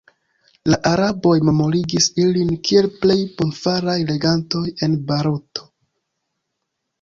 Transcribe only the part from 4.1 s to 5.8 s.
regantoj en Barato.